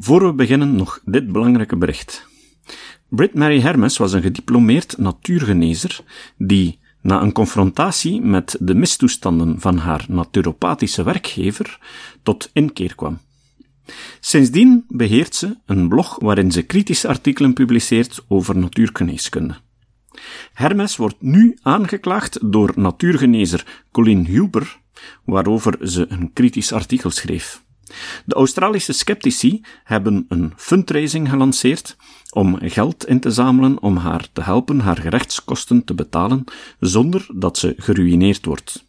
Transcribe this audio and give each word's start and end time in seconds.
Voor 0.00 0.26
we 0.26 0.32
beginnen 0.32 0.76
nog 0.76 1.00
dit 1.04 1.32
belangrijke 1.32 1.76
bericht. 1.76 2.28
Brit 3.08 3.34
Mary 3.34 3.60
Hermes 3.60 3.96
was 3.96 4.12
een 4.12 4.22
gediplomeerd 4.22 4.98
natuurgenezer 4.98 6.00
die, 6.36 6.78
na 7.02 7.22
een 7.22 7.32
confrontatie 7.32 8.20
met 8.20 8.56
de 8.60 8.74
mistoestanden 8.74 9.60
van 9.60 9.76
haar 9.76 10.04
naturopathische 10.08 11.02
werkgever, 11.02 11.78
tot 12.22 12.50
inkeer 12.52 12.94
kwam. 12.94 13.18
Sindsdien 14.20 14.84
beheert 14.88 15.34
ze 15.34 15.56
een 15.66 15.88
blog 15.88 16.18
waarin 16.20 16.52
ze 16.52 16.62
kritische 16.62 17.08
artikelen 17.08 17.52
publiceert 17.52 18.24
over 18.28 18.58
natuurgeneeskunde. 18.58 19.54
Hermes 20.52 20.96
wordt 20.96 21.22
nu 21.22 21.58
aangeklaagd 21.62 22.52
door 22.52 22.72
natuurgenezer 22.76 23.84
Colin 23.92 24.24
Huber, 24.24 24.78
waarover 25.24 25.88
ze 25.88 26.06
een 26.08 26.32
kritisch 26.32 26.72
artikel 26.72 27.10
schreef. 27.10 27.66
De 28.24 28.34
Australische 28.34 28.92
sceptici 28.92 29.60
hebben 29.84 30.24
een 30.28 30.52
fundraising 30.56 31.28
gelanceerd 31.28 31.96
om 32.30 32.58
geld 32.60 33.06
in 33.06 33.20
te 33.20 33.30
zamelen 33.30 33.82
om 33.82 33.96
haar 33.96 34.28
te 34.32 34.42
helpen 34.42 34.80
haar 34.80 34.98
gerechtskosten 34.98 35.84
te 35.84 35.94
betalen 35.94 36.44
zonder 36.80 37.26
dat 37.34 37.58
ze 37.58 37.74
geruïneerd 37.76 38.44
wordt. 38.44 38.86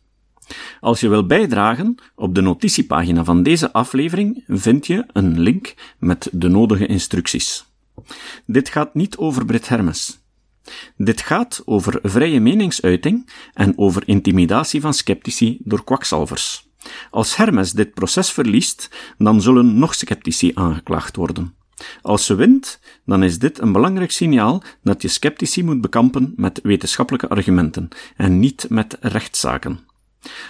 Als 0.80 0.99
je 0.99 1.09
wil 1.09 1.26
bijdragen, 1.26 1.95
op 2.16 2.35
de 2.35 2.41
notitiepagina 2.41 3.23
van 3.23 3.43
deze 3.43 3.73
aflevering 3.73 4.43
vind 4.48 4.88
je 4.88 5.05
een 5.13 5.40
link 5.40 5.73
met 5.99 6.29
de 6.31 6.48
nodige 6.48 6.85
instructies. 6.85 7.66
Dit 8.45 8.70
gaat 8.70 8.93
niet 8.93 9.18
over 9.18 9.45
Brit 9.45 9.68
Hermes. 9.68 10.20
Dit 10.98 11.21
gaat 11.21 11.62
over 11.66 11.99
vrije 12.04 12.40
meningsuiting 12.40 13.29
en 13.54 13.77
over 13.77 14.04
intimidatie 14.05 14.81
van 14.81 14.93
sceptici 14.93 15.57
door 15.63 15.84
kwakzalvers. 15.84 16.68
Als 17.11 17.35
Hermes 17.35 17.71
dit 17.71 17.93
proces 17.93 18.31
verliest, 18.31 18.89
dan 19.17 19.41
zullen 19.41 19.79
nog 19.79 19.95
sceptici 19.95 20.51
aangeklaagd 20.53 21.15
worden. 21.15 21.53
Als 22.01 22.25
ze 22.25 22.35
wint, 22.35 22.79
dan 23.05 23.23
is 23.23 23.40
dit 23.40 23.59
een 23.59 23.71
belangrijk 23.71 24.12
signaal 24.12 24.63
dat 24.84 25.01
je 25.01 25.07
sceptici 25.07 25.63
moet 25.63 25.81
bekampen 25.81 26.34
met 26.35 26.59
wetenschappelijke 26.63 27.27
argumenten 27.27 27.87
en 28.15 28.39
niet 28.39 28.65
met 28.70 28.98
rechtszaken. 28.99 29.79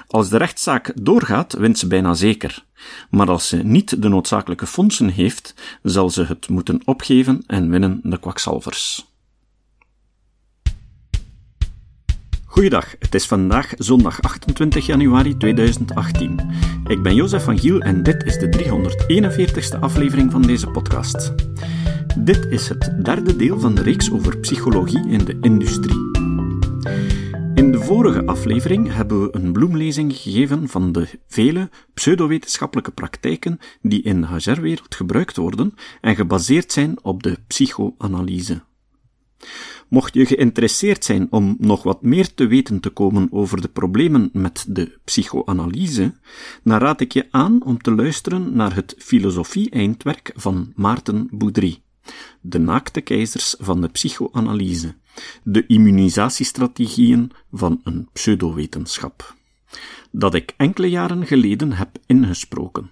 Als 0.07 0.29
de 0.29 0.37
rechtszaak 0.37 0.91
doorgaat, 1.01 1.53
wint 1.53 1.79
ze 1.79 1.87
bijna 1.87 2.13
zeker. 2.13 2.65
Maar 3.09 3.29
als 3.29 3.47
ze 3.47 3.57
niet 3.57 4.01
de 4.01 4.09
noodzakelijke 4.09 4.67
fondsen 4.67 5.09
heeft, 5.09 5.53
zal 5.83 6.09
ze 6.09 6.23
het 6.23 6.49
moeten 6.49 6.81
opgeven 6.85 7.43
en 7.47 7.69
winnen 7.69 7.99
de 8.03 8.19
kwakzalvers. 8.19 9.08
Goeiedag, 12.59 12.95
het 12.99 13.15
is 13.15 13.27
vandaag 13.27 13.73
zondag 13.77 14.21
28 14.21 14.85
januari 14.85 15.37
2018. 15.37 16.39
Ik 16.87 17.01
ben 17.01 17.15
Jozef 17.15 17.43
van 17.43 17.59
Giel 17.59 17.79
en 17.79 18.03
dit 18.03 18.23
is 18.23 18.37
de 18.37 18.49
341ste 18.49 19.79
aflevering 19.79 20.31
van 20.31 20.41
deze 20.41 20.67
podcast. 20.67 21.33
Dit 22.17 22.45
is 22.45 22.69
het 22.69 23.03
derde 23.03 23.35
deel 23.35 23.59
van 23.59 23.75
de 23.75 23.81
reeks 23.81 24.11
over 24.11 24.37
psychologie 24.37 25.07
in 25.07 25.25
de 25.25 25.37
industrie. 25.41 26.11
In 27.55 27.71
de 27.71 27.79
vorige 27.79 28.25
aflevering 28.25 28.93
hebben 28.93 29.21
we 29.21 29.29
een 29.31 29.51
bloemlezing 29.51 30.15
gegeven 30.15 30.69
van 30.69 30.91
de 30.91 31.07
vele 31.27 31.69
pseudowetenschappelijke 31.93 32.91
praktijken 32.91 33.59
die 33.81 34.01
in 34.01 34.21
de 34.21 34.27
HR-wereld 34.27 34.95
gebruikt 34.95 35.37
worden 35.37 35.73
en 36.01 36.15
gebaseerd 36.15 36.71
zijn 36.71 36.97
op 37.01 37.23
de 37.23 37.37
psychoanalyse. 37.47 38.61
Mocht 39.89 40.13
je 40.13 40.25
geïnteresseerd 40.25 41.05
zijn 41.05 41.27
om 41.29 41.55
nog 41.59 41.83
wat 41.83 42.01
meer 42.01 42.33
te 42.33 42.47
weten 42.47 42.79
te 42.79 42.89
komen 42.89 43.27
over 43.31 43.61
de 43.61 43.67
problemen 43.67 44.29
met 44.33 44.65
de 44.67 44.97
psychoanalyse, 45.03 46.13
dan 46.63 46.77
raad 46.77 47.01
ik 47.01 47.13
je 47.13 47.27
aan 47.31 47.63
om 47.63 47.81
te 47.81 47.91
luisteren 47.91 48.55
naar 48.55 48.75
het 48.75 48.95
filosofie-eindwerk 48.97 50.31
van 50.35 50.71
Maarten 50.75 51.27
Boudry, 51.31 51.81
De 52.41 52.59
naakte 52.59 53.01
keizers 53.01 53.55
van 53.59 53.81
de 53.81 53.87
psychoanalyse, 53.87 54.95
de 55.43 55.65
immunisatiestrategieën 55.67 57.31
van 57.51 57.81
een 57.83 58.09
pseudowetenschap, 58.13 59.35
dat 60.11 60.33
ik 60.33 60.53
enkele 60.57 60.89
jaren 60.89 61.27
geleden 61.27 61.71
heb 61.71 61.97
ingesproken. 62.05 62.89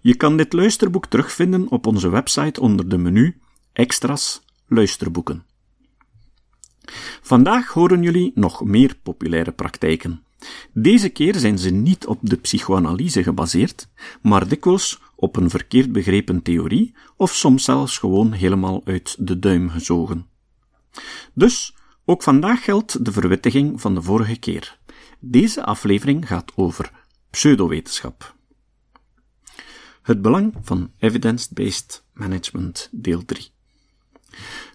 Je 0.00 0.14
kan 0.14 0.36
dit 0.36 0.52
luisterboek 0.52 1.06
terugvinden 1.06 1.68
op 1.68 1.86
onze 1.86 2.08
website 2.08 2.60
onder 2.60 2.88
de 2.88 2.98
menu 2.98 3.40
Extras 3.72 4.42
luisterboeken. 4.66 5.44
Vandaag 7.22 7.68
horen 7.68 8.02
jullie 8.02 8.32
nog 8.34 8.64
meer 8.64 8.96
populaire 9.02 9.52
praktijken. 9.52 10.24
Deze 10.72 11.08
keer 11.08 11.34
zijn 11.34 11.58
ze 11.58 11.70
niet 11.70 12.06
op 12.06 12.18
de 12.22 12.36
psychoanalyse 12.36 13.22
gebaseerd, 13.22 13.88
maar 14.22 14.48
dikwijls 14.48 15.00
op 15.16 15.36
een 15.36 15.50
verkeerd 15.50 15.92
begrepen 15.92 16.42
theorie 16.42 16.94
of 17.16 17.34
soms 17.34 17.64
zelfs 17.64 17.98
gewoon 17.98 18.32
helemaal 18.32 18.80
uit 18.84 19.16
de 19.18 19.38
duim 19.38 19.70
gezogen. 19.70 20.26
Dus, 21.32 21.74
ook 22.04 22.22
vandaag 22.22 22.64
geldt 22.64 23.04
de 23.04 23.12
verwittiging 23.12 23.80
van 23.80 23.94
de 23.94 24.02
vorige 24.02 24.36
keer. 24.36 24.78
Deze 25.18 25.64
aflevering 25.64 26.26
gaat 26.26 26.52
over 26.56 26.90
pseudowetenschap. 27.30 28.34
Het 30.02 30.22
belang 30.22 30.54
van 30.62 30.92
evidence-based 30.98 32.04
management, 32.12 32.88
deel 32.92 33.24
3. 33.24 33.50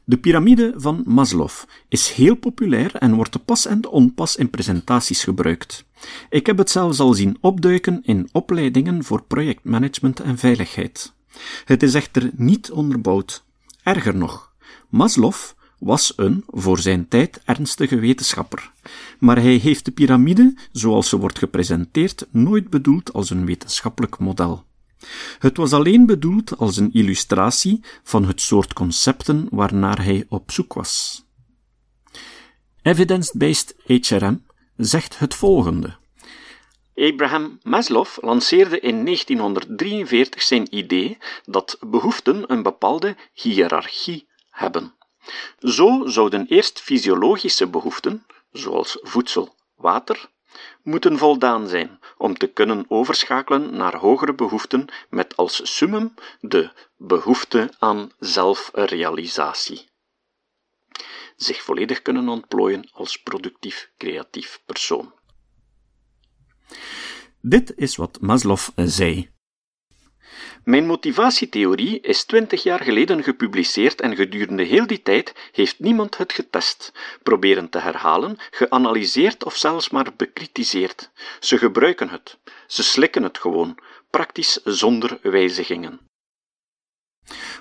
De 0.03 0.17
piramide 0.17 0.73
van 0.77 1.03
Maslow 1.05 1.49
is 1.88 2.09
heel 2.09 2.35
populair 2.35 2.95
en 2.95 3.16
wordt 3.16 3.31
te 3.31 3.39
pas 3.39 3.66
en 3.66 3.81
te 3.81 3.89
onpas 3.89 4.35
in 4.35 4.49
presentaties 4.49 5.23
gebruikt. 5.23 5.85
Ik 6.29 6.45
heb 6.45 6.57
het 6.57 6.69
zelfs 6.69 6.99
al 6.99 7.13
zien 7.13 7.38
opduiken 7.41 8.01
in 8.03 8.29
opleidingen 8.31 9.03
voor 9.03 9.23
projectmanagement 9.23 10.19
en 10.19 10.38
veiligheid. 10.38 11.13
Het 11.65 11.83
is 11.83 11.94
echter 11.94 12.31
niet 12.35 12.71
onderbouwd. 12.71 13.44
Erger 13.83 14.15
nog, 14.15 14.51
Maslow 14.89 15.33
was 15.79 16.13
een, 16.15 16.44
voor 16.47 16.79
zijn 16.79 17.07
tijd, 17.07 17.41
ernstige 17.45 17.99
wetenschapper. 17.99 18.71
Maar 19.19 19.41
hij 19.41 19.55
heeft 19.55 19.85
de 19.85 19.91
piramide, 19.91 20.55
zoals 20.71 21.09
ze 21.09 21.17
wordt 21.17 21.39
gepresenteerd, 21.39 22.27
nooit 22.31 22.69
bedoeld 22.69 23.13
als 23.13 23.29
een 23.29 23.45
wetenschappelijk 23.45 24.17
model. 24.19 24.63
Het 25.39 25.57
was 25.57 25.73
alleen 25.73 26.05
bedoeld 26.05 26.57
als 26.57 26.77
een 26.77 26.93
illustratie 26.93 27.83
van 28.03 28.25
het 28.25 28.41
soort 28.41 28.73
concepten 28.73 29.47
waarnaar 29.51 30.03
hij 30.03 30.25
op 30.29 30.51
zoek 30.51 30.73
was. 30.73 31.23
Evidence-based 32.81 33.75
HRM 33.85 34.45
zegt 34.75 35.19
het 35.19 35.35
volgende. 35.35 35.97
Abraham 36.95 37.59
Maslow 37.63 38.07
lanceerde 38.15 38.79
in 38.79 39.05
1943 39.05 40.41
zijn 40.41 40.75
idee 40.75 41.17
dat 41.44 41.77
behoeften 41.88 42.51
een 42.51 42.63
bepaalde 42.63 43.15
hiërarchie 43.33 44.27
hebben. 44.49 44.94
Zo 45.59 46.07
zouden 46.07 46.45
eerst 46.47 46.81
fysiologische 46.81 47.67
behoeften, 47.67 48.25
zoals 48.51 48.97
voedsel, 49.01 49.55
water, 49.75 50.29
moeten 50.83 51.17
voldaan 51.17 51.67
zijn 51.67 51.99
om 52.17 52.38
te 52.38 52.47
kunnen 52.47 52.85
overschakelen 52.88 53.75
naar 53.75 53.95
hogere 53.95 54.33
behoeften 54.33 54.85
met 55.09 55.38
als 55.38 55.75
summum 55.77 56.13
de 56.39 56.71
behoefte 56.97 57.73
aan 57.79 58.11
zelfrealisatie. 58.19 59.89
Zich 61.35 61.61
volledig 61.61 62.01
kunnen 62.01 62.29
ontplooien 62.29 62.89
als 62.91 63.17
productief 63.17 63.91
creatief 63.97 64.61
persoon. 64.65 65.13
Dit 67.41 67.73
is 67.75 67.95
wat 67.95 68.21
Maslow 68.21 68.59
zei 68.75 69.34
mijn 70.65 70.85
motivatietheorie 70.85 71.99
is 71.99 72.25
twintig 72.25 72.63
jaar 72.63 72.83
geleden 72.83 73.23
gepubliceerd 73.23 74.01
en 74.01 74.15
gedurende 74.15 74.63
heel 74.63 74.87
die 74.87 75.01
tijd 75.01 75.49
heeft 75.51 75.79
niemand 75.79 76.17
het 76.17 76.33
getest, 76.33 76.91
proberen 77.23 77.69
te 77.69 77.79
herhalen, 77.79 78.37
geanalyseerd 78.51 79.43
of 79.43 79.55
zelfs 79.55 79.89
maar 79.89 80.13
bekritiseerd. 80.17 81.11
Ze 81.39 81.57
gebruiken 81.57 82.09
het. 82.09 82.37
Ze 82.67 82.83
slikken 82.83 83.23
het 83.23 83.37
gewoon, 83.37 83.77
praktisch 84.09 84.59
zonder 84.63 85.19
wijzigingen. 85.21 86.00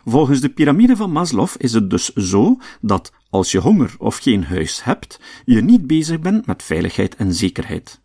Volgens 0.04 0.40
de 0.40 0.48
piramide 0.48 0.96
van 0.96 1.10
Maslow 1.10 1.48
is 1.58 1.72
het 1.72 1.90
dus 1.90 2.08
zo 2.08 2.56
dat 2.80 3.12
als 3.30 3.50
je 3.50 3.58
honger 3.58 3.94
of 3.98 4.16
geen 4.16 4.44
huis 4.44 4.84
hebt, 4.84 5.20
je 5.44 5.60
niet 5.60 5.86
bezig 5.86 6.20
bent 6.20 6.46
met 6.46 6.62
veiligheid 6.62 7.16
en 7.16 7.34
zekerheid. 7.34 8.02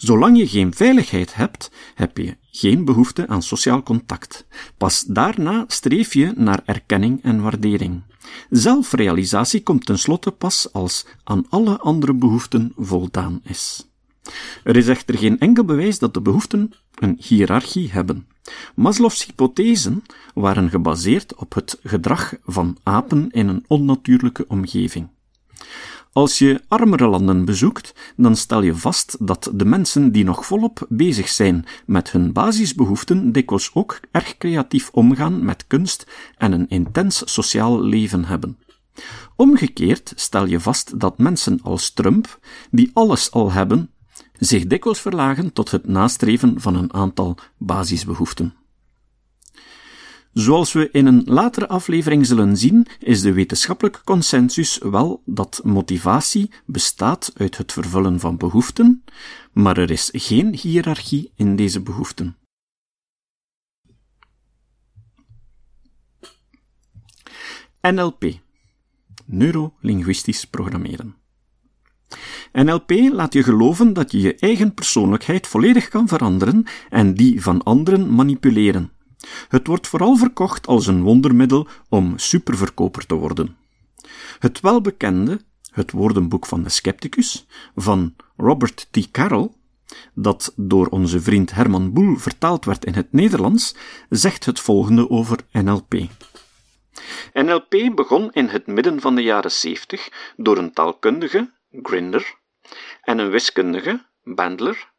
Zolang 0.00 0.38
je 0.38 0.48
geen 0.48 0.74
veiligheid 0.74 1.34
hebt, 1.34 1.70
heb 1.94 2.16
je 2.16 2.36
geen 2.50 2.84
behoefte 2.84 3.28
aan 3.28 3.42
sociaal 3.42 3.82
contact. 3.82 4.46
Pas 4.76 5.04
daarna 5.04 5.64
streef 5.66 6.14
je 6.14 6.32
naar 6.36 6.62
erkenning 6.64 7.22
en 7.22 7.42
waardering. 7.42 8.02
Zelfrealisatie 8.50 9.62
komt 9.62 9.86
tenslotte 9.86 10.30
pas 10.30 10.72
als 10.72 11.06
aan 11.24 11.46
alle 11.48 11.78
andere 11.78 12.14
behoeften 12.14 12.72
voldaan 12.76 13.40
is. 13.44 13.88
Er 14.64 14.76
is 14.76 14.88
echter 14.88 15.18
geen 15.18 15.38
enkel 15.38 15.64
bewijs 15.64 15.98
dat 15.98 16.14
de 16.14 16.20
behoeften 16.20 16.72
een 16.94 17.18
hiërarchie 17.22 17.90
hebben. 17.90 18.26
Maslow's 18.74 19.24
hypothesen 19.24 20.02
waren 20.34 20.70
gebaseerd 20.70 21.34
op 21.34 21.54
het 21.54 21.78
gedrag 21.82 22.34
van 22.44 22.76
apen 22.82 23.30
in 23.30 23.48
een 23.48 23.64
onnatuurlijke 23.66 24.44
omgeving. 24.48 25.08
Als 26.12 26.38
je 26.38 26.60
armere 26.68 27.06
landen 27.06 27.44
bezoekt, 27.44 27.94
dan 28.16 28.36
stel 28.36 28.62
je 28.62 28.74
vast 28.74 29.16
dat 29.20 29.50
de 29.54 29.64
mensen 29.64 30.12
die 30.12 30.24
nog 30.24 30.46
volop 30.46 30.86
bezig 30.88 31.28
zijn 31.28 31.64
met 31.86 32.10
hun 32.10 32.32
basisbehoeften 32.32 33.32
dikwijls 33.32 33.70
ook 33.74 34.00
erg 34.10 34.36
creatief 34.36 34.90
omgaan 34.92 35.44
met 35.44 35.66
kunst 35.66 36.06
en 36.36 36.52
een 36.52 36.68
intens 36.68 37.22
sociaal 37.32 37.82
leven 37.82 38.24
hebben. 38.24 38.58
Omgekeerd 39.36 40.12
stel 40.16 40.46
je 40.46 40.60
vast 40.60 41.00
dat 41.00 41.18
mensen 41.18 41.62
als 41.62 41.92
Trump, 41.92 42.38
die 42.70 42.90
alles 42.92 43.30
al 43.30 43.52
hebben, 43.52 43.90
zich 44.38 44.66
dikwijls 44.66 45.00
verlagen 45.00 45.52
tot 45.52 45.70
het 45.70 45.86
nastreven 45.86 46.60
van 46.60 46.74
een 46.74 46.92
aantal 46.92 47.36
basisbehoeften. 47.58 48.54
Zoals 50.32 50.72
we 50.72 50.88
in 50.92 51.06
een 51.06 51.22
latere 51.24 51.68
aflevering 51.68 52.26
zullen 52.26 52.56
zien, 52.56 52.86
is 52.98 53.20
de 53.20 53.32
wetenschappelijke 53.32 54.04
consensus 54.04 54.78
wel 54.78 55.22
dat 55.24 55.60
motivatie 55.64 56.50
bestaat 56.66 57.32
uit 57.36 57.56
het 57.56 57.72
vervullen 57.72 58.20
van 58.20 58.36
behoeften, 58.36 59.04
maar 59.52 59.78
er 59.78 59.90
is 59.90 60.08
geen 60.12 60.54
hiërarchie 60.54 61.32
in 61.34 61.56
deze 61.56 61.80
behoeften. 61.80 62.36
NLP 67.80 68.24
Neurolinguistisch 69.26 70.44
programmeren. 70.44 71.14
NLP 72.52 72.90
laat 72.90 73.32
je 73.32 73.42
geloven 73.42 73.92
dat 73.92 74.12
je 74.12 74.20
je 74.20 74.34
eigen 74.34 74.74
persoonlijkheid 74.74 75.46
volledig 75.46 75.88
kan 75.88 76.08
veranderen 76.08 76.64
en 76.88 77.14
die 77.14 77.42
van 77.42 77.62
anderen 77.62 78.14
manipuleren. 78.14 78.92
Het 79.48 79.66
wordt 79.66 79.86
vooral 79.86 80.16
verkocht 80.16 80.66
als 80.66 80.86
een 80.86 81.02
wondermiddel 81.02 81.68
om 81.88 82.18
superverkoper 82.18 83.06
te 83.06 83.14
worden. 83.14 83.56
Het 84.38 84.60
welbekende 84.60 85.40
Het 85.70 85.90
woordenboek 85.90 86.46
van 86.46 86.62
de 86.62 86.68
scepticus 86.68 87.46
van 87.74 88.16
Robert 88.36 88.88
T. 88.90 89.10
Carroll, 89.10 89.50
dat 90.14 90.52
door 90.56 90.86
onze 90.86 91.20
vriend 91.20 91.50
Herman 91.50 91.92
Boel 91.92 92.16
vertaald 92.16 92.64
werd 92.64 92.84
in 92.84 92.94
het 92.94 93.12
Nederlands, 93.12 93.74
zegt 94.08 94.44
het 94.44 94.60
volgende 94.60 95.10
over 95.10 95.38
NLP. 95.52 95.94
NLP 97.32 97.92
begon 97.94 98.32
in 98.32 98.46
het 98.46 98.66
midden 98.66 99.00
van 99.00 99.14
de 99.14 99.22
jaren 99.22 99.50
70 99.50 100.32
door 100.36 100.58
een 100.58 100.72
taalkundige, 100.72 101.50
Grinder, 101.82 102.34
en 103.02 103.18
een 103.18 103.30
wiskundige, 103.30 104.06
Bandler, 104.22 104.90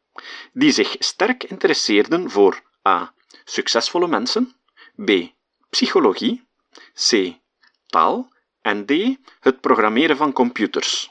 die 0.52 0.72
zich 0.72 0.96
sterk 0.98 1.44
interesseerden 1.44 2.30
voor 2.30 2.62
a 2.88 3.12
succesvolle 3.44 4.08
mensen, 4.08 4.54
b. 5.04 5.10
psychologie, 5.70 6.46
c. 6.94 7.36
taal 7.86 8.32
en 8.62 8.86
d. 8.86 8.92
het 9.40 9.60
programmeren 9.60 10.16
van 10.16 10.32
computers. 10.32 11.10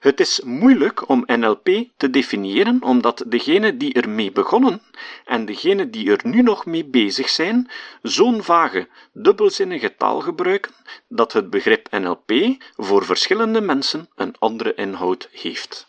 Het 0.00 0.20
is 0.20 0.40
moeilijk 0.40 1.08
om 1.08 1.24
NLP 1.26 1.68
te 1.96 2.10
definiëren, 2.10 2.82
omdat 2.82 3.24
degenen 3.26 3.78
die 3.78 3.92
ermee 3.94 4.32
begonnen 4.32 4.82
en 5.24 5.44
degenen 5.44 5.90
die 5.90 6.10
er 6.10 6.20
nu 6.22 6.42
nog 6.42 6.66
mee 6.66 6.84
bezig 6.84 7.28
zijn, 7.28 7.70
zo'n 8.02 8.42
vage, 8.42 8.88
dubbelzinnige 9.12 9.96
taal 9.96 10.20
gebruiken 10.20 10.72
dat 11.08 11.32
het 11.32 11.50
begrip 11.50 11.90
NLP 11.90 12.32
voor 12.76 13.04
verschillende 13.04 13.60
mensen 13.60 14.08
een 14.14 14.34
andere 14.38 14.74
inhoud 14.74 15.28
heeft. 15.32 15.86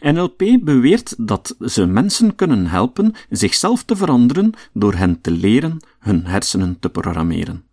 NLP 0.00 0.58
beweert 0.60 1.14
dat 1.18 1.56
ze 1.60 1.86
mensen 1.86 2.34
kunnen 2.34 2.66
helpen 2.66 3.14
zichzelf 3.30 3.82
te 3.82 3.96
veranderen 3.96 4.52
door 4.72 4.94
hen 4.94 5.20
te 5.20 5.30
leren 5.30 5.78
hun 5.98 6.26
hersenen 6.26 6.76
te 6.80 6.88
programmeren. 6.88 7.64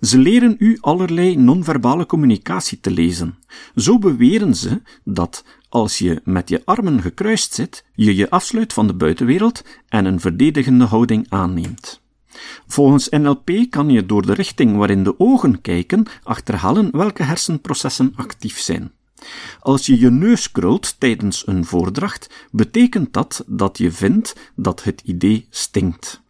Ze 0.00 0.18
leren 0.18 0.56
u 0.58 0.78
allerlei 0.80 1.36
non-verbale 1.36 2.06
communicatie 2.06 2.80
te 2.80 2.90
lezen. 2.90 3.38
Zo 3.74 3.98
beweren 3.98 4.54
ze 4.54 4.82
dat 5.04 5.44
als 5.68 5.98
je 5.98 6.20
met 6.24 6.48
je 6.48 6.62
armen 6.64 7.02
gekruist 7.02 7.54
zit, 7.54 7.84
je 7.94 8.16
je 8.16 8.30
afsluit 8.30 8.72
van 8.72 8.86
de 8.86 8.94
buitenwereld 8.94 9.64
en 9.88 10.04
een 10.04 10.20
verdedigende 10.20 10.84
houding 10.84 11.26
aanneemt. 11.28 12.00
Volgens 12.66 13.08
NLP 13.08 13.50
kan 13.70 13.90
je 13.90 14.06
door 14.06 14.26
de 14.26 14.32
richting 14.32 14.76
waarin 14.76 15.02
de 15.02 15.20
ogen 15.20 15.60
kijken 15.60 16.06
achterhalen 16.22 16.96
welke 16.96 17.22
hersenprocessen 17.22 18.12
actief 18.16 18.58
zijn. 18.58 18.92
Als 19.60 19.86
je 19.86 19.98
je 19.98 20.10
neus 20.10 20.50
krult 20.50 21.00
tijdens 21.00 21.46
een 21.46 21.64
voordracht, 21.64 22.48
betekent 22.50 23.12
dat 23.12 23.44
dat 23.46 23.78
je 23.78 23.92
vindt 23.92 24.52
dat 24.54 24.84
het 24.84 25.02
idee 25.04 25.46
stinkt. 25.50 26.20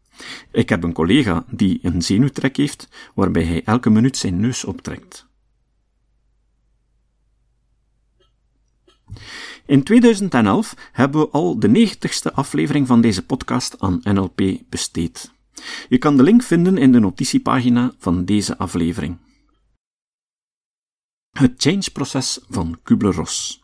Ik 0.53 0.69
heb 0.69 0.83
een 0.83 0.93
collega 0.93 1.45
die 1.51 1.79
een 1.83 2.03
zenuwtrek 2.03 2.57
heeft, 2.57 2.89
waarbij 3.15 3.45
hij 3.45 3.65
elke 3.65 3.91
minuut 3.91 4.17
zijn 4.17 4.41
neus 4.41 4.65
optrekt. 4.65 5.27
In 9.67 9.83
2011 9.83 10.75
hebben 10.93 11.21
we 11.21 11.29
al 11.29 11.59
de 11.59 11.69
negentigste 11.69 12.33
aflevering 12.33 12.87
van 12.87 13.01
deze 13.01 13.27
podcast 13.27 13.81
aan 13.81 14.01
NLP 14.03 14.41
besteed. 14.69 15.33
Je 15.89 15.99
kan 15.99 16.17
de 16.17 16.23
link 16.23 16.43
vinden 16.43 16.79
in 16.79 16.93
de 16.93 16.99
notitiepagina 16.99 17.93
van 17.99 18.25
deze 18.25 18.59
aflevering. 18.59 19.17
Het 21.39 21.53
change-proces 21.57 22.39
van 22.51 22.79
Kubler-Ross. 22.83 23.63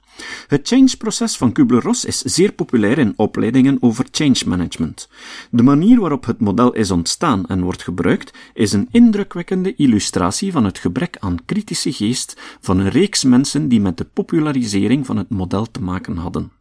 Het 0.49 0.69
change-proces 0.69 1.37
van 1.37 1.53
Kubler-Ross 1.53 2.05
is 2.05 2.19
zeer 2.19 2.53
populair 2.53 2.99
in 2.99 3.13
opleidingen 3.17 3.77
over 3.81 4.07
change 4.11 4.43
management. 4.47 5.09
De 5.51 5.63
manier 5.63 6.01
waarop 6.01 6.27
het 6.27 6.41
model 6.41 6.73
is 6.73 6.91
ontstaan 6.91 7.47
en 7.47 7.63
wordt 7.63 7.83
gebruikt 7.83 8.39
is 8.53 8.73
een 8.73 8.89
indrukwekkende 8.91 9.75
illustratie 9.75 10.53
van 10.53 10.65
het 10.65 10.79
gebrek 10.79 11.17
aan 11.21 11.45
kritische 11.45 11.93
geest 11.93 12.41
van 12.61 12.79
een 12.79 12.89
reeks 12.89 13.25
mensen 13.25 13.69
die 13.69 13.81
met 13.81 13.99
de 13.99 14.05
popularisering 14.05 15.07
van 15.07 15.17
het 15.17 15.29
model 15.29 15.71
te 15.71 15.83
maken 15.83 16.17
hadden. 16.17 16.53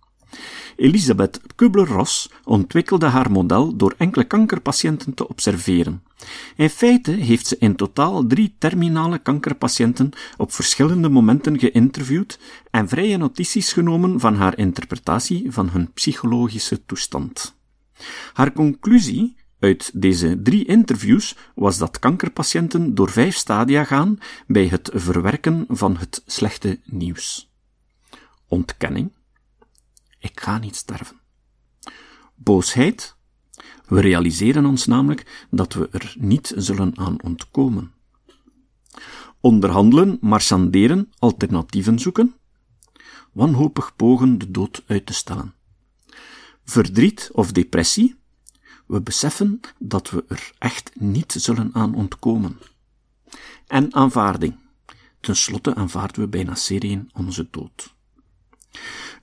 Elisabeth 0.75 1.41
Kubler-Ross 1.55 2.29
ontwikkelde 2.43 3.05
haar 3.05 3.31
model 3.31 3.75
door 3.75 3.95
enkele 3.97 4.23
kankerpatiënten 4.23 5.13
te 5.13 5.27
observeren. 5.27 6.03
In 6.55 6.69
feite 6.69 7.11
heeft 7.11 7.47
ze 7.47 7.55
in 7.59 7.75
totaal 7.75 8.27
drie 8.27 8.55
terminale 8.57 9.17
kankerpatiënten 9.17 10.09
op 10.37 10.51
verschillende 10.51 11.09
momenten 11.09 11.59
geïnterviewd 11.59 12.39
en 12.71 12.87
vrije 12.87 13.17
notities 13.17 13.73
genomen 13.73 14.19
van 14.19 14.35
haar 14.35 14.57
interpretatie 14.57 15.51
van 15.51 15.69
hun 15.69 15.91
psychologische 15.93 16.85
toestand. 16.85 17.55
Haar 18.33 18.53
conclusie 18.53 19.35
uit 19.59 19.91
deze 19.93 20.41
drie 20.41 20.65
interviews 20.65 21.35
was 21.55 21.77
dat 21.77 21.99
kankerpatiënten 21.99 22.95
door 22.95 23.09
vijf 23.09 23.35
stadia 23.35 23.83
gaan 23.83 24.17
bij 24.47 24.67
het 24.67 24.89
verwerken 24.93 25.65
van 25.67 25.97
het 25.97 26.23
slechte 26.25 26.79
nieuws. 26.85 27.51
Ontkenning, 28.47 29.11
ik 30.23 30.39
ga 30.39 30.57
niet 30.57 30.75
sterven. 30.75 31.19
Boosheid. 32.35 33.15
We 33.87 34.01
realiseren 34.01 34.65
ons 34.65 34.85
namelijk 34.85 35.45
dat 35.49 35.73
we 35.73 35.87
er 35.91 36.15
niet 36.17 36.53
zullen 36.55 36.97
aan 36.97 37.21
ontkomen. 37.21 37.93
Onderhandelen, 39.39 40.17
marchanderen, 40.21 41.11
alternatieven 41.19 41.99
zoeken. 41.99 42.35
Wanhopig 43.31 43.95
pogen 43.95 44.37
de 44.37 44.51
dood 44.51 44.83
uit 44.87 45.05
te 45.05 45.13
stellen. 45.13 45.53
Verdriet 46.63 47.29
of 47.33 47.51
depressie. 47.51 48.15
We 48.87 49.01
beseffen 49.01 49.59
dat 49.79 50.09
we 50.09 50.25
er 50.27 50.51
echt 50.57 50.91
niet 50.99 51.31
zullen 51.37 51.69
aan 51.73 51.95
ontkomen. 51.95 52.59
En 53.67 53.93
aanvaarding. 53.93 54.55
Ten 55.19 55.35
slotte 55.35 55.75
aanvaarden 55.75 56.21
we 56.21 56.27
bijna 56.27 56.55
serieën 56.55 57.09
onze 57.13 57.47
dood. 57.51 57.95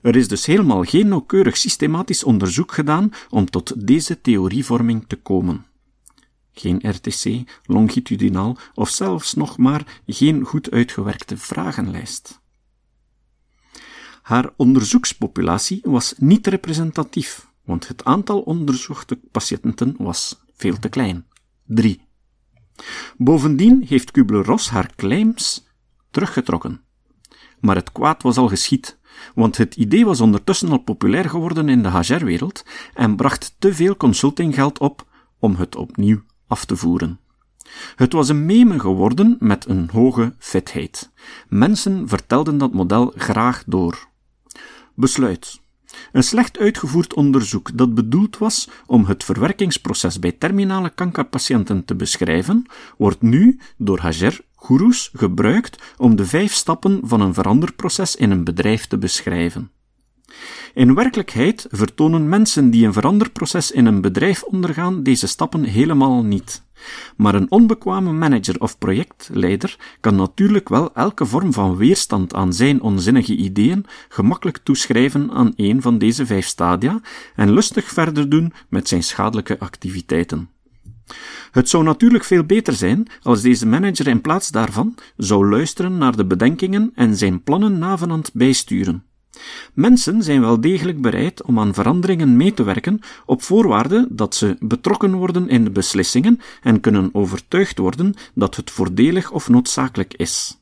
Er 0.01 0.15
is 0.15 0.27
dus 0.27 0.45
helemaal 0.45 0.83
geen 0.83 1.07
nauwkeurig 1.07 1.57
systematisch 1.57 2.23
onderzoek 2.23 2.71
gedaan 2.71 3.11
om 3.29 3.49
tot 3.49 3.87
deze 3.87 4.21
theorievorming 4.21 5.05
te 5.07 5.15
komen. 5.15 5.65
Geen 6.51 6.79
RTC, 6.81 7.49
longitudinaal 7.65 8.57
of 8.73 8.89
zelfs 8.89 9.33
nog 9.33 9.57
maar 9.57 10.01
geen 10.05 10.43
goed 10.43 10.71
uitgewerkte 10.71 11.37
vragenlijst. 11.37 12.39
Haar 14.21 14.49
onderzoekspopulatie 14.55 15.81
was 15.83 16.13
niet 16.17 16.47
representatief, 16.47 17.47
want 17.65 17.87
het 17.87 18.03
aantal 18.03 18.41
onderzochte 18.41 19.19
patiënten 19.31 19.95
was 19.97 20.43
veel 20.53 20.79
te 20.79 20.89
klein. 20.89 21.25
Drie. 21.65 22.07
Bovendien 23.17 23.83
heeft 23.87 24.11
Kubler-Ross 24.11 24.69
haar 24.69 24.95
claims 24.95 25.65
teruggetrokken. 26.11 26.81
Maar 27.59 27.75
het 27.75 27.91
kwaad 27.91 28.23
was 28.23 28.37
al 28.37 28.47
geschied 28.47 28.97
want 29.35 29.57
het 29.57 29.75
idee 29.75 30.05
was 30.05 30.21
ondertussen 30.21 30.69
al 30.69 30.77
populair 30.77 31.29
geworden 31.29 31.69
in 31.69 31.83
de 31.83 31.89
HR-wereld 31.89 32.65
en 32.93 33.15
bracht 33.15 33.55
te 33.59 33.73
veel 33.73 33.97
consultinggeld 33.97 34.79
op 34.79 35.05
om 35.39 35.55
het 35.55 35.75
opnieuw 35.75 36.21
af 36.47 36.65
te 36.65 36.75
voeren. 36.75 37.19
Het 37.95 38.13
was 38.13 38.29
een 38.29 38.45
meme 38.45 38.79
geworden 38.79 39.35
met 39.39 39.65
een 39.67 39.89
hoge 39.91 40.33
vetheid. 40.37 41.11
Mensen 41.47 42.07
vertelden 42.07 42.57
dat 42.57 42.73
model 42.73 43.13
graag 43.15 43.63
door. 43.65 44.07
Besluit. 44.95 45.59
Een 46.11 46.23
slecht 46.23 46.57
uitgevoerd 46.57 47.13
onderzoek 47.13 47.77
dat 47.77 47.93
bedoeld 47.93 48.37
was 48.37 48.69
om 48.85 49.05
het 49.05 49.23
verwerkingsproces 49.23 50.19
bij 50.19 50.31
terminale 50.31 50.89
kankerpatiënten 50.89 51.85
te 51.85 51.95
beschrijven, 51.95 52.65
wordt 52.97 53.21
nu 53.21 53.59
door 53.77 53.99
Hager 53.99 54.41
goeroes 54.61 55.09
gebruikt 55.13 55.93
om 55.97 56.15
de 56.15 56.25
vijf 56.25 56.53
stappen 56.53 56.99
van 57.03 57.21
een 57.21 57.33
veranderproces 57.33 58.15
in 58.15 58.31
een 58.31 58.43
bedrijf 58.43 58.87
te 58.87 58.97
beschrijven. 58.97 59.71
In 60.73 60.95
werkelijkheid 60.95 61.67
vertonen 61.69 62.29
mensen 62.29 62.69
die 62.69 62.85
een 62.85 62.93
veranderproces 62.93 63.71
in 63.71 63.85
een 63.85 64.01
bedrijf 64.01 64.43
ondergaan 64.43 65.03
deze 65.03 65.27
stappen 65.27 65.63
helemaal 65.63 66.23
niet. 66.23 66.63
Maar 67.17 67.35
een 67.35 67.51
onbekwame 67.51 68.11
manager 68.11 68.59
of 68.59 68.77
projectleider 68.77 69.97
kan 69.99 70.15
natuurlijk 70.15 70.69
wel 70.69 70.93
elke 70.93 71.25
vorm 71.25 71.53
van 71.53 71.75
weerstand 71.75 72.33
aan 72.33 72.53
zijn 72.53 72.81
onzinnige 72.81 73.35
ideeën 73.35 73.85
gemakkelijk 74.09 74.57
toeschrijven 74.57 75.31
aan 75.31 75.53
een 75.55 75.81
van 75.81 75.97
deze 75.97 76.25
vijf 76.25 76.45
stadia 76.45 77.01
en 77.35 77.51
lustig 77.53 77.85
verder 77.85 78.29
doen 78.29 78.53
met 78.69 78.87
zijn 78.87 79.03
schadelijke 79.03 79.59
activiteiten. 79.59 80.49
Het 81.51 81.69
zou 81.69 81.83
natuurlijk 81.83 82.23
veel 82.23 82.43
beter 82.43 82.73
zijn 82.73 83.07
als 83.21 83.41
deze 83.41 83.67
manager 83.67 84.07
in 84.07 84.21
plaats 84.21 84.49
daarvan 84.49 84.95
zou 85.17 85.49
luisteren 85.49 85.97
naar 85.97 86.15
de 86.15 86.25
bedenkingen 86.25 86.91
en 86.95 87.17
zijn 87.17 87.43
plannen 87.43 87.79
navenant 87.79 88.29
bijsturen. 88.33 89.03
Mensen 89.73 90.23
zijn 90.23 90.41
wel 90.41 90.61
degelijk 90.61 91.01
bereid 91.01 91.43
om 91.43 91.59
aan 91.59 91.73
veranderingen 91.73 92.37
mee 92.37 92.53
te 92.53 92.63
werken 92.63 92.99
op 93.25 93.41
voorwaarde 93.41 94.07
dat 94.09 94.35
ze 94.35 94.55
betrokken 94.59 95.13
worden 95.13 95.49
in 95.49 95.63
de 95.63 95.71
beslissingen 95.71 96.39
en 96.61 96.79
kunnen 96.79 97.09
overtuigd 97.13 97.77
worden 97.77 98.13
dat 98.33 98.55
het 98.55 98.71
voordelig 98.71 99.31
of 99.31 99.49
noodzakelijk 99.49 100.13
is. 100.13 100.59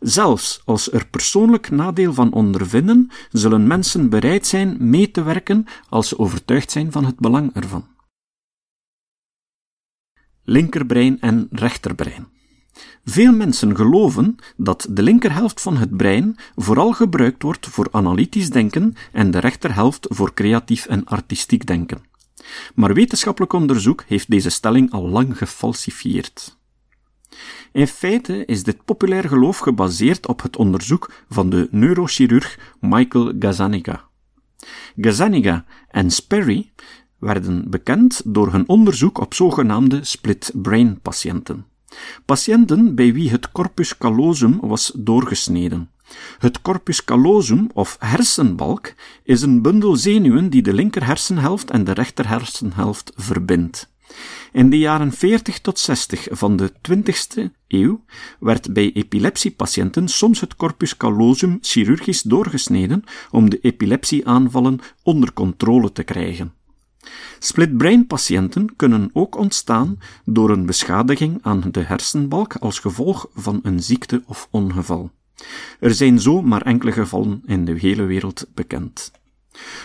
Zelfs 0.00 0.62
als 0.64 0.92
er 0.92 1.06
persoonlijk 1.06 1.70
nadeel 1.70 2.12
van 2.12 2.32
ondervinden, 2.32 3.10
zullen 3.30 3.66
mensen 3.66 4.08
bereid 4.08 4.46
zijn 4.46 4.76
mee 4.78 5.10
te 5.10 5.22
werken 5.22 5.66
als 5.88 6.08
ze 6.08 6.18
overtuigd 6.18 6.70
zijn 6.70 6.92
van 6.92 7.04
het 7.04 7.18
belang 7.18 7.50
ervan. 7.54 7.84
Linkerbrein 10.48 11.20
en 11.20 11.48
rechterbrein. 11.50 12.26
Veel 13.04 13.32
mensen 13.32 13.76
geloven 13.76 14.36
dat 14.56 14.86
de 14.90 15.02
linkerhelft 15.02 15.60
van 15.60 15.76
het 15.76 15.96
brein 15.96 16.36
vooral 16.56 16.92
gebruikt 16.92 17.42
wordt 17.42 17.66
voor 17.66 17.88
analytisch 17.90 18.50
denken 18.50 18.94
en 19.12 19.30
de 19.30 19.38
rechterhelft 19.38 20.06
voor 20.08 20.34
creatief 20.34 20.86
en 20.86 21.04
artistiek 21.04 21.66
denken. 21.66 22.02
Maar 22.74 22.94
wetenschappelijk 22.94 23.52
onderzoek 23.52 24.04
heeft 24.06 24.30
deze 24.30 24.50
stelling 24.50 24.92
al 24.92 25.08
lang 25.08 25.38
gefalsifieerd. 25.38 26.58
In 27.72 27.86
feite 27.86 28.44
is 28.44 28.62
dit 28.62 28.84
populair 28.84 29.28
geloof 29.28 29.58
gebaseerd 29.58 30.26
op 30.26 30.42
het 30.42 30.56
onderzoek 30.56 31.12
van 31.28 31.50
de 31.50 31.68
neurochirurg 31.70 32.58
Michael 32.80 33.32
Gazzaniga. 33.38 34.04
Gazzaniga 34.96 35.64
en 35.88 36.10
Sperry 36.10 36.72
werden 37.18 37.70
bekend 37.70 38.22
door 38.24 38.52
hun 38.52 38.68
onderzoek 38.68 39.20
op 39.20 39.34
zogenaamde 39.34 40.04
split-brain 40.04 41.00
patiënten. 41.00 41.66
Patiënten 42.24 42.94
bij 42.94 43.12
wie 43.12 43.30
het 43.30 43.52
corpus 43.52 43.98
callosum 43.98 44.58
was 44.60 44.92
doorgesneden. 44.94 45.90
Het 46.38 46.62
corpus 46.62 47.04
callosum, 47.04 47.70
of 47.72 47.96
hersenbalk, 47.98 48.94
is 49.22 49.42
een 49.42 49.62
bundel 49.62 49.96
zenuwen 49.96 50.50
die 50.50 50.62
de 50.62 50.72
linker 50.72 51.06
hersenhelft 51.06 51.70
en 51.70 51.84
de 51.84 51.92
rechter 51.92 52.28
hersenhelft 52.28 53.12
verbindt. 53.16 53.94
In 54.52 54.70
de 54.70 54.78
jaren 54.78 55.12
40 55.12 55.60
tot 55.60 55.78
60 55.78 56.26
van 56.30 56.56
de 56.56 56.72
20ste 56.72 57.42
eeuw 57.68 58.04
werd 58.40 58.72
bij 58.72 58.92
epilepsiepatiënten 58.92 60.08
soms 60.08 60.40
het 60.40 60.56
corpus 60.56 60.96
callosum 60.96 61.58
chirurgisch 61.60 62.22
doorgesneden 62.22 63.04
om 63.30 63.50
de 63.50 63.58
epilepsieaanvallen 63.60 64.78
onder 65.02 65.32
controle 65.32 65.92
te 65.92 66.02
krijgen. 66.02 66.55
Split-brain 67.38 68.06
patiënten 68.06 68.76
kunnen 68.76 69.10
ook 69.12 69.36
ontstaan 69.36 69.98
door 70.24 70.50
een 70.50 70.66
beschadiging 70.66 71.38
aan 71.42 71.62
de 71.70 71.80
hersenbalk 71.80 72.56
als 72.56 72.78
gevolg 72.78 73.28
van 73.34 73.60
een 73.62 73.82
ziekte 73.82 74.22
of 74.26 74.48
ongeval. 74.50 75.10
Er 75.80 75.94
zijn 75.94 76.20
zo 76.20 76.42
maar 76.42 76.62
enkele 76.62 76.92
gevallen 76.92 77.42
in 77.46 77.64
de 77.64 77.78
hele 77.78 78.04
wereld 78.04 78.46
bekend. 78.54 79.10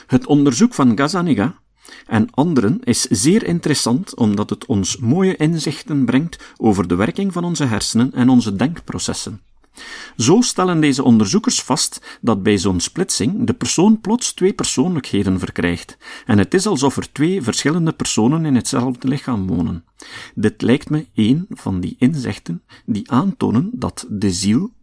Het 0.07 0.25
onderzoek 0.25 0.73
van 0.73 0.97
Gazzaniga 0.97 1.59
en 2.07 2.31
anderen 2.31 2.83
is 2.83 3.01
zeer 3.01 3.43
interessant 3.43 4.15
omdat 4.15 4.49
het 4.49 4.65
ons 4.65 4.97
mooie 4.97 5.35
inzichten 5.35 6.05
brengt 6.05 6.53
over 6.57 6.87
de 6.87 6.95
werking 6.95 7.33
van 7.33 7.43
onze 7.43 7.65
hersenen 7.65 8.13
en 8.13 8.29
onze 8.29 8.55
denkprocessen. 8.55 9.41
Zo 10.17 10.41
stellen 10.41 10.81
deze 10.81 11.03
onderzoekers 11.03 11.61
vast 11.61 12.19
dat 12.21 12.43
bij 12.43 12.57
zo'n 12.57 12.79
splitsing 12.79 13.47
de 13.47 13.53
persoon 13.53 14.01
plots 14.01 14.33
twee 14.33 14.53
persoonlijkheden 14.53 15.39
verkrijgt, 15.39 15.97
en 16.25 16.37
het 16.37 16.53
is 16.53 16.67
alsof 16.67 16.97
er 16.97 17.11
twee 17.11 17.41
verschillende 17.41 17.91
personen 17.91 18.45
in 18.45 18.55
hetzelfde 18.55 19.07
lichaam 19.07 19.47
wonen. 19.47 19.85
Dit 20.35 20.61
lijkt 20.61 20.89
me 20.89 21.07
een 21.13 21.45
van 21.49 21.79
die 21.79 21.95
inzichten 21.99 22.63
die 22.85 23.11
aantonen 23.11 23.69
dat 23.73 24.05
de 24.09 24.31
ziel, 24.31 24.73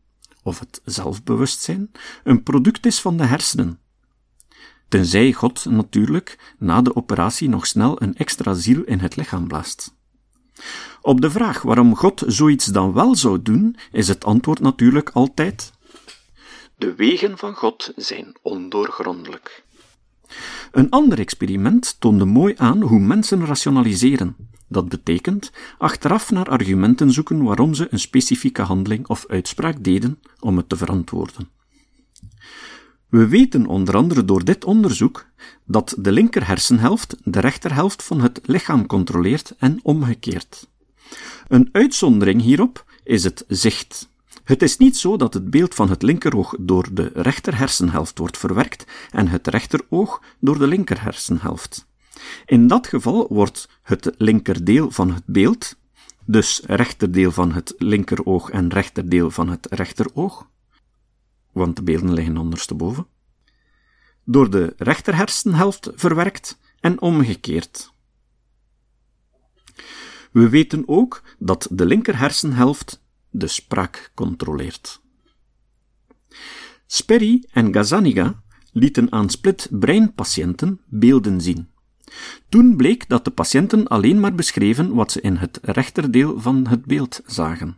of 0.42 0.58
het 0.58 0.80
zelfbewustzijn, 0.84 1.90
een 2.24 2.42
product 2.42 2.86
is 2.86 3.00
van 3.00 3.16
de 3.16 3.24
hersenen. 3.24 3.78
Tenzij 4.88 5.32
God 5.32 5.64
natuurlijk 5.64 6.54
na 6.58 6.82
de 6.82 6.96
operatie 6.96 7.48
nog 7.48 7.66
snel 7.66 8.02
een 8.02 8.16
extra 8.16 8.54
ziel 8.54 8.82
in 8.82 8.98
het 8.98 9.16
lichaam 9.16 9.48
blaast. 9.48 9.96
Op 11.02 11.20
de 11.20 11.30
vraag 11.30 11.62
waarom 11.62 11.96
God 11.96 12.22
zoiets 12.26 12.66
dan 12.66 12.92
wel 12.92 13.14
zou 13.14 13.42
doen, 13.42 13.76
is 13.92 14.08
het 14.08 14.24
antwoord 14.24 14.60
natuurlijk 14.60 15.10
altijd: 15.10 15.72
De 16.76 16.94
wegen 16.94 17.38
van 17.38 17.54
God 17.54 17.92
zijn 17.96 18.36
ondoorgrondelijk. 18.42 19.64
Een 20.72 20.90
ander 20.90 21.18
experiment 21.18 21.96
toonde 22.00 22.24
mooi 22.24 22.54
aan 22.56 22.82
hoe 22.82 23.00
mensen 23.00 23.46
rationaliseren. 23.46 24.36
Dat 24.68 24.88
betekent 24.88 25.52
achteraf 25.78 26.30
naar 26.30 26.48
argumenten 26.48 27.12
zoeken 27.12 27.42
waarom 27.42 27.74
ze 27.74 27.86
een 27.90 27.98
specifieke 27.98 28.62
handeling 28.62 29.08
of 29.08 29.24
uitspraak 29.28 29.84
deden 29.84 30.20
om 30.40 30.56
het 30.56 30.68
te 30.68 30.76
verantwoorden. 30.76 31.57
We 33.08 33.28
weten 33.28 33.66
onder 33.66 33.96
andere 33.96 34.24
door 34.24 34.44
dit 34.44 34.64
onderzoek 34.64 35.26
dat 35.64 35.94
de 35.98 36.12
linker 36.12 36.46
hersenhelft 36.46 37.16
de 37.24 37.40
rechterhelft 37.40 38.02
van 38.02 38.20
het 38.20 38.40
lichaam 38.42 38.86
controleert 38.86 39.54
en 39.58 39.80
omgekeerd. 39.82 40.68
Een 41.48 41.68
uitzondering 41.72 42.42
hierop 42.42 42.84
is 43.04 43.24
het 43.24 43.44
zicht. 43.48 44.08
Het 44.44 44.62
is 44.62 44.76
niet 44.76 44.96
zo 44.96 45.16
dat 45.16 45.34
het 45.34 45.50
beeld 45.50 45.74
van 45.74 45.90
het 45.90 46.02
linkeroog 46.02 46.54
door 46.58 46.88
de 46.92 47.10
rechter 47.14 47.58
hersenhelft 47.58 48.18
wordt 48.18 48.38
verwerkt 48.38 48.84
en 49.10 49.28
het 49.28 49.46
rechteroog 49.46 50.22
door 50.38 50.58
de 50.58 50.66
linker 50.66 51.02
hersenhelft. 51.02 51.86
In 52.46 52.66
dat 52.66 52.86
geval 52.86 53.26
wordt 53.30 53.68
het 53.82 54.14
linkerdeel 54.16 54.90
van 54.90 55.12
het 55.12 55.22
beeld, 55.26 55.76
dus 56.24 56.62
rechterdeel 56.66 57.30
van 57.30 57.52
het 57.52 57.74
linkeroog 57.78 58.50
en 58.50 58.68
rechterdeel 58.68 59.30
van 59.30 59.48
het 59.48 59.66
rechteroog, 59.70 60.46
want 61.58 61.76
de 61.76 61.82
beelden 61.82 62.12
liggen 62.12 62.36
ondersteboven, 62.36 63.06
door 64.24 64.50
de 64.50 64.74
rechterhersenhelft 64.76 65.90
verwerkt 65.94 66.58
en 66.80 67.00
omgekeerd. 67.00 67.92
We 70.32 70.48
weten 70.48 70.82
ook 70.86 71.22
dat 71.38 71.68
de 71.70 71.86
linker 71.86 72.18
hersenhelft 72.18 73.02
de 73.30 73.46
spraak 73.46 74.10
controleert. 74.14 75.00
Sperry 76.86 77.44
en 77.50 77.74
Gazzaniga 77.74 78.42
lieten 78.72 79.12
aan 79.12 79.30
split-breinpatiënten 79.30 80.80
beelden 80.86 81.40
zien. 81.40 81.68
Toen 82.48 82.76
bleek 82.76 83.08
dat 83.08 83.24
de 83.24 83.30
patiënten 83.30 83.86
alleen 83.86 84.20
maar 84.20 84.34
beschreven 84.34 84.94
wat 84.94 85.12
ze 85.12 85.20
in 85.20 85.36
het 85.36 85.58
rechterdeel 85.62 86.40
van 86.40 86.66
het 86.66 86.84
beeld 86.84 87.20
zagen. 87.26 87.76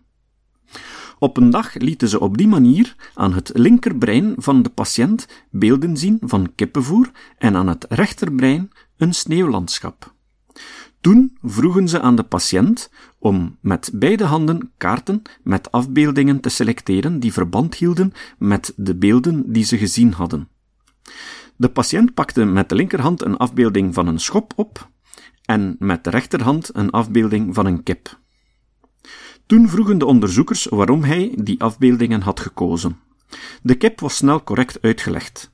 Op 1.20 1.36
een 1.36 1.50
dag 1.50 1.74
lieten 1.74 2.08
ze 2.08 2.20
op 2.20 2.36
die 2.36 2.48
manier 2.48 2.94
aan 3.14 3.32
het 3.32 3.50
linkerbrein 3.54 4.34
van 4.36 4.62
de 4.62 4.68
patiënt 4.68 5.28
beelden 5.50 5.96
zien 5.96 6.18
van 6.20 6.54
kippenvoer 6.54 7.10
en 7.38 7.56
aan 7.56 7.68
het 7.68 7.86
rechterbrein 7.88 8.70
een 8.96 9.14
sneeuwlandschap. 9.14 10.14
Toen 11.00 11.38
vroegen 11.42 11.88
ze 11.88 12.00
aan 12.00 12.16
de 12.16 12.22
patiënt 12.22 12.90
om 13.18 13.56
met 13.60 13.90
beide 13.94 14.24
handen 14.24 14.72
kaarten 14.76 15.22
met 15.42 15.72
afbeeldingen 15.72 16.40
te 16.40 16.48
selecteren 16.48 17.20
die 17.20 17.32
verband 17.32 17.74
hielden 17.74 18.12
met 18.38 18.72
de 18.76 18.96
beelden 18.96 19.52
die 19.52 19.64
ze 19.64 19.78
gezien 19.78 20.12
hadden. 20.12 20.48
De 21.56 21.68
patiënt 21.68 22.14
pakte 22.14 22.44
met 22.44 22.68
de 22.68 22.74
linkerhand 22.74 23.22
een 23.22 23.36
afbeelding 23.36 23.94
van 23.94 24.06
een 24.06 24.20
schop 24.20 24.52
op 24.56 24.90
en 25.44 25.76
met 25.78 26.04
de 26.04 26.10
rechterhand 26.10 26.70
een 26.72 26.90
afbeelding 26.90 27.54
van 27.54 27.66
een 27.66 27.82
kip. 27.82 28.18
Toen 29.50 29.68
vroegen 29.68 29.98
de 29.98 30.06
onderzoekers 30.06 30.64
waarom 30.64 31.02
hij 31.02 31.32
die 31.36 31.60
afbeeldingen 31.60 32.20
had 32.20 32.40
gekozen. 32.40 32.98
De 33.62 33.74
kip 33.74 34.00
was 34.00 34.16
snel 34.16 34.42
correct 34.42 34.82
uitgelegd. 34.82 35.50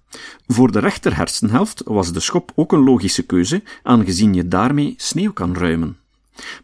Voor 0.46 0.72
de 0.72 0.78
rechter 0.78 1.16
hersenhelft 1.16 1.82
was 1.84 2.12
de 2.12 2.20
schop 2.20 2.52
ook 2.54 2.72
een 2.72 2.84
logische 2.84 3.22
keuze, 3.22 3.62
aangezien 3.82 4.34
je 4.34 4.48
daarmee 4.48 4.94
sneeuw 4.96 5.32
kan 5.32 5.56
ruimen. 5.56 5.96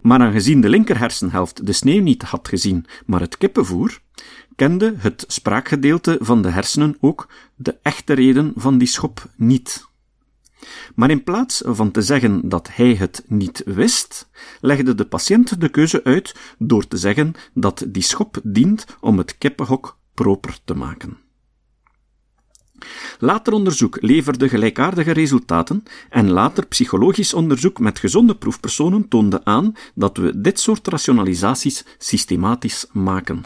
Maar 0.01 0.21
aangezien 0.21 0.61
de 0.61 0.69
linker 0.69 0.99
hersenhelft 0.99 1.67
de 1.67 1.73
sneeuw 1.73 2.03
niet 2.03 2.23
had 2.23 2.49
gezien, 2.49 2.87
maar 3.07 3.21
het 3.21 3.39
kippenvoer, 3.39 4.01
kende 4.57 4.95
het 4.99 5.25
spraakgedeelte 5.27 6.19
van 6.21 6.43
de 6.43 6.51
hersenen 6.51 6.97
ook 7.01 7.29
de 7.55 7.77
echte 7.83 8.13
reden 8.13 8.53
van 8.57 8.79
die 8.79 8.89
schop 8.89 9.29
niet. 9.37 9.91
Maar 10.95 11.11
in 11.11 11.25
plaats 11.25 11.63
van 11.65 11.91
te 11.91 12.03
zeggen 12.03 12.49
dat 12.49 12.69
hij 12.73 12.95
het 12.95 13.25
niet 13.27 13.63
wist, 13.65 14.29
legde 14.61 14.95
de 14.95 15.07
patiënt 15.07 15.61
de 15.61 15.69
keuze 15.69 16.05
uit 16.05 16.35
door 16.59 16.89
te 16.89 16.97
zeggen 16.97 17.35
dat 17.55 17.85
die 17.89 18.03
schop 18.03 18.41
dient 18.43 18.85
om 19.01 19.19
het 19.19 19.39
kippenhok 19.39 19.99
proper 20.15 20.59
te 20.65 20.75
maken. 20.75 21.19
Later 23.19 23.53
onderzoek 23.53 23.99
leverde 24.01 24.49
gelijkaardige 24.49 25.11
resultaten 25.11 25.83
en 26.11 26.31
later 26.31 26.67
psychologisch 26.67 27.35
onderzoek 27.35 27.79
met 27.79 27.99
gezonde 27.99 28.37
proefpersonen 28.37 29.09
toonde 29.09 29.45
aan 29.45 29.73
dat 29.95 30.17
we 30.17 30.41
dit 30.41 30.61
soort 30.61 30.89
rationalisaties 30.89 31.85
systematisch 31.99 32.87
maken. 32.93 33.43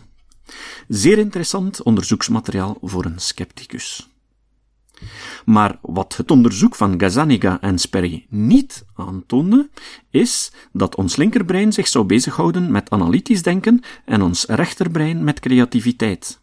Zeer 0.89 1.19
interessant 1.19 1.83
onderzoeksmateriaal 1.83 2.79
voor 2.81 3.05
een 3.05 3.19
scepticus. 3.19 4.16
Maar 5.45 5.79
wat 5.83 6.17
het 6.17 6.31
onderzoek 6.31 6.75
van 6.75 7.01
Gazzaniga 7.01 7.61
en 7.61 7.79
Sperry 7.79 8.27
niet 8.29 8.85
aantoonde, 8.95 9.71
is 10.11 10.53
dat 10.73 10.97
ons 10.97 11.17
linkerbrein 11.17 11.73
zich 11.73 11.89
zou 11.89 12.05
bezighouden 12.05 12.71
met 12.71 12.91
analytisch 12.91 13.43
denken 13.43 13.81
en 14.05 14.23
ons 14.23 14.45
rechterbrein 14.45 15.25
met 15.25 15.41
creativiteit. 15.41 16.41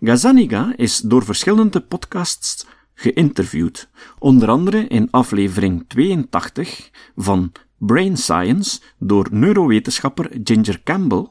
Gazzaniga 0.00 0.72
is 0.76 0.98
door 0.98 1.24
verschillende 1.24 1.80
podcasts 1.80 2.66
geïnterviewd, 2.94 3.88
onder 4.18 4.48
andere 4.48 4.86
in 4.86 5.08
aflevering 5.10 5.84
82 5.88 6.90
van 7.16 7.52
Brain 7.78 8.16
Science 8.16 8.80
door 8.98 9.28
neurowetenschapper 9.30 10.30
Ginger 10.44 10.82
Campbell 10.82 11.26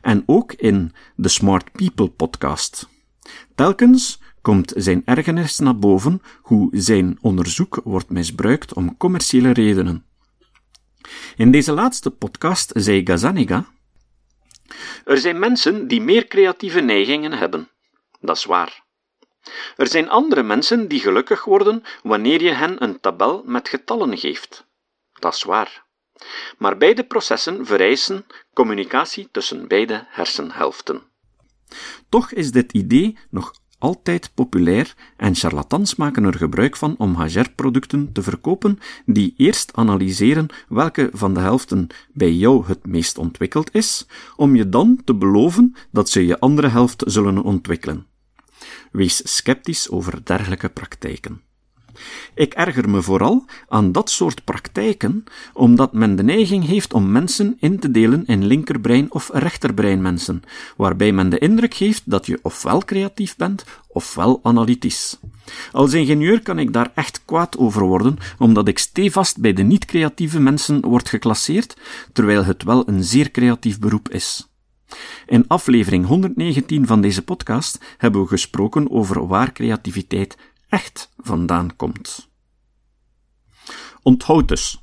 en 0.00 0.22
ook 0.26 0.52
in 0.52 0.92
de 1.16 1.28
Smart 1.28 1.72
People 1.72 2.08
podcast. 2.08 2.88
Telkens 3.54 4.21
komt 4.42 4.72
zijn 4.76 5.02
ergernis 5.04 5.58
naar 5.58 5.78
boven 5.78 6.22
hoe 6.40 6.68
zijn 6.72 7.18
onderzoek 7.20 7.80
wordt 7.84 8.10
misbruikt 8.10 8.74
om 8.74 8.96
commerciële 8.96 9.52
redenen. 9.52 10.06
In 11.36 11.50
deze 11.50 11.72
laatste 11.72 12.10
podcast 12.10 12.70
zei 12.74 13.00
Gazzaniga: 13.04 13.66
Er 15.04 15.18
zijn 15.18 15.38
mensen 15.38 15.88
die 15.88 16.00
meer 16.00 16.26
creatieve 16.26 16.80
neigingen 16.80 17.32
hebben. 17.32 17.68
Dat 18.20 18.36
is 18.36 18.44
waar. 18.44 18.82
Er 19.76 19.88
zijn 19.88 20.08
andere 20.08 20.42
mensen 20.42 20.88
die 20.88 21.00
gelukkig 21.00 21.44
worden 21.44 21.82
wanneer 22.02 22.42
je 22.42 22.52
hen 22.52 22.82
een 22.82 23.00
tabel 23.00 23.42
met 23.46 23.68
getallen 23.68 24.18
geeft. 24.18 24.66
Dat 25.12 25.34
is 25.34 25.42
waar. 25.42 25.84
Maar 26.58 26.76
beide 26.76 27.04
processen 27.04 27.66
vereisen 27.66 28.26
communicatie 28.52 29.28
tussen 29.30 29.68
beide 29.68 30.06
hersenhelften. 30.08 31.02
Toch 32.08 32.32
is 32.32 32.50
dit 32.50 32.72
idee 32.72 33.18
nog 33.30 33.52
altijd 33.82 34.30
populair 34.34 34.94
en 35.16 35.34
charlatans 35.34 35.94
maken 35.94 36.24
er 36.24 36.34
gebruik 36.34 36.76
van 36.76 36.94
om 36.98 37.16
HR-producten 37.16 38.12
te 38.12 38.22
verkopen 38.22 38.78
die 39.06 39.34
eerst 39.36 39.72
analyseren 39.74 40.46
welke 40.68 41.08
van 41.12 41.34
de 41.34 41.40
helften 41.40 41.86
bij 42.12 42.32
jou 42.32 42.66
het 42.66 42.86
meest 42.86 43.18
ontwikkeld 43.18 43.74
is, 43.74 44.06
om 44.36 44.56
je 44.56 44.68
dan 44.68 45.00
te 45.04 45.14
beloven 45.14 45.74
dat 45.90 46.10
ze 46.10 46.26
je 46.26 46.40
andere 46.40 46.68
helft 46.68 47.02
zullen 47.06 47.42
ontwikkelen. 47.42 48.06
Wees 48.92 49.36
sceptisch 49.36 49.90
over 49.90 50.24
dergelijke 50.24 50.68
praktijken. 50.68 51.40
Ik 52.34 52.54
erger 52.54 52.90
me 52.90 53.02
vooral 53.02 53.44
aan 53.68 53.92
dat 53.92 54.10
soort 54.10 54.44
praktijken, 54.44 55.24
omdat 55.52 55.92
men 55.92 56.16
de 56.16 56.22
neiging 56.22 56.66
heeft 56.66 56.92
om 56.92 57.12
mensen 57.12 57.56
in 57.60 57.78
te 57.78 57.90
delen 57.90 58.26
in 58.26 58.44
linkerbrein 58.44 59.12
of 59.12 59.30
rechterbreinmensen, 59.32 60.42
waarbij 60.76 61.12
men 61.12 61.28
de 61.28 61.38
indruk 61.38 61.74
geeft 61.74 62.02
dat 62.04 62.26
je 62.26 62.38
ofwel 62.42 62.84
creatief 62.84 63.36
bent, 63.36 63.64
ofwel 63.88 64.40
analytisch. 64.42 65.18
Als 65.72 65.92
ingenieur 65.92 66.42
kan 66.42 66.58
ik 66.58 66.72
daar 66.72 66.92
echt 66.94 67.22
kwaad 67.24 67.58
over 67.58 67.82
worden, 67.82 68.16
omdat 68.38 68.68
ik 68.68 68.78
stevast 68.78 69.40
bij 69.40 69.52
de 69.52 69.62
niet-creatieve 69.62 70.40
mensen 70.40 70.80
word 70.80 71.08
geclasseerd, 71.08 71.76
terwijl 72.12 72.44
het 72.44 72.62
wel 72.62 72.88
een 72.88 73.04
zeer 73.04 73.30
creatief 73.30 73.78
beroep 73.78 74.08
is. 74.08 74.46
In 75.26 75.44
aflevering 75.48 76.06
119 76.06 76.86
van 76.86 77.00
deze 77.00 77.22
podcast 77.22 77.78
hebben 77.96 78.20
we 78.22 78.28
gesproken 78.28 78.90
over 78.90 79.26
waar 79.26 79.52
creativiteit 79.52 80.36
echt 80.72 81.10
vandaan 81.18 81.76
komt. 81.76 82.28
Onthoud 84.02 84.48
dus. 84.48 84.82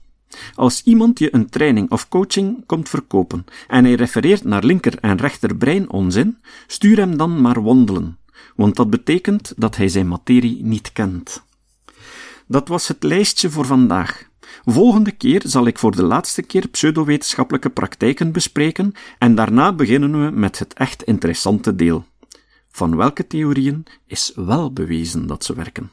Als 0.55 0.83
iemand 0.83 1.19
je 1.19 1.33
een 1.35 1.49
training 1.49 1.91
of 1.91 2.07
coaching 2.07 2.65
komt 2.65 2.89
verkopen 2.89 3.45
en 3.67 3.83
hij 3.83 3.93
refereert 3.93 4.43
naar 4.43 4.63
linker 4.63 4.99
en 4.99 5.17
rechter 5.17 5.55
brein 5.55 5.89
onzin, 5.89 6.37
stuur 6.67 6.97
hem 6.97 7.17
dan 7.17 7.41
maar 7.41 7.63
wandelen, 7.63 8.17
want 8.55 8.75
dat 8.75 8.89
betekent 8.89 9.53
dat 9.57 9.75
hij 9.75 9.87
zijn 9.87 10.07
materie 10.07 10.63
niet 10.63 10.91
kent. 10.93 11.43
Dat 12.47 12.67
was 12.67 12.87
het 12.87 13.03
lijstje 13.03 13.49
voor 13.49 13.65
vandaag. 13.65 14.27
Volgende 14.65 15.11
keer 15.11 15.41
zal 15.45 15.67
ik 15.67 15.79
voor 15.79 15.95
de 15.95 16.03
laatste 16.03 16.41
keer 16.41 16.67
pseudowetenschappelijke 16.67 17.69
praktijken 17.69 18.31
bespreken 18.31 18.93
en 19.17 19.35
daarna 19.35 19.73
beginnen 19.73 20.25
we 20.25 20.31
met 20.31 20.59
het 20.59 20.73
echt 20.73 21.03
interessante 21.03 21.75
deel. 21.75 22.05
Van 22.69 22.95
welke 22.95 23.27
theorieën 23.27 23.85
is 24.05 24.31
wel 24.35 24.73
bewezen 24.73 25.27
dat 25.27 25.43
ze 25.43 25.53
werken? 25.53 25.91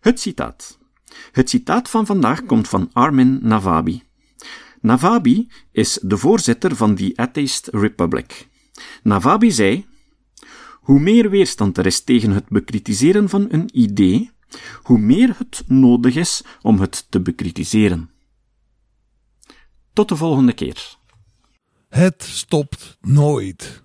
Het 0.00 0.20
citaat. 0.20 0.78
Het 1.32 1.50
citaat 1.50 1.90
van 1.90 2.06
vandaag 2.06 2.44
komt 2.44 2.68
van 2.68 2.90
Armin 2.92 3.38
Navabi. 3.42 4.02
Navabi 4.80 5.48
is 5.70 5.98
de 6.02 6.18
voorzitter 6.18 6.76
van 6.76 6.94
die 6.94 7.18
Atheist 7.18 7.68
Republic. 7.68 8.48
Navabi 9.02 9.50
zei: 9.50 9.86
Hoe 10.80 11.00
meer 11.00 11.30
weerstand 11.30 11.78
er 11.78 11.86
is 11.86 12.00
tegen 12.00 12.30
het 12.30 12.48
bekritiseren 12.48 13.28
van 13.28 13.46
een 13.50 13.68
idee, 13.72 14.30
hoe 14.82 14.98
meer 14.98 15.34
het 15.38 15.62
nodig 15.66 16.16
is 16.16 16.42
om 16.62 16.80
het 16.80 17.06
te 17.08 17.20
bekritiseren. 17.20 18.10
Tot 19.92 20.08
de 20.08 20.16
volgende 20.16 20.52
keer. 20.52 20.96
Het 21.94 22.22
stopt 22.22 22.96
nooit. 23.00 23.82